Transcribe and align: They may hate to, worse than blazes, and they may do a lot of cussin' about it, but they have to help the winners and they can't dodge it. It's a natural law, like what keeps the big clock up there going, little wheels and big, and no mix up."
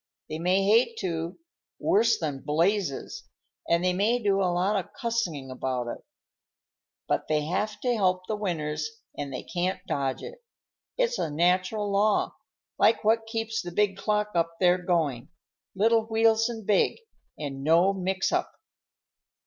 They 0.29 0.39
may 0.39 0.63
hate 0.63 0.97
to, 1.01 1.37
worse 1.79 2.17
than 2.17 2.41
blazes, 2.43 3.25
and 3.69 3.83
they 3.83 3.93
may 3.93 4.17
do 4.17 4.41
a 4.41 4.49
lot 4.51 4.75
of 4.75 4.93
cussin' 4.99 5.51
about 5.51 5.89
it, 5.89 5.99
but 7.07 7.27
they 7.27 7.45
have 7.45 7.79
to 7.81 7.93
help 7.95 8.25
the 8.25 8.35
winners 8.35 8.89
and 9.15 9.31
they 9.31 9.43
can't 9.43 9.79
dodge 9.85 10.23
it. 10.23 10.43
It's 10.97 11.19
a 11.19 11.29
natural 11.29 11.91
law, 11.91 12.33
like 12.79 13.03
what 13.03 13.27
keeps 13.27 13.61
the 13.61 13.71
big 13.71 13.95
clock 13.95 14.31
up 14.33 14.55
there 14.59 14.79
going, 14.79 15.29
little 15.75 16.05
wheels 16.07 16.49
and 16.49 16.65
big, 16.65 16.97
and 17.37 17.63
no 17.63 17.93
mix 17.93 18.31
up." 18.31 18.53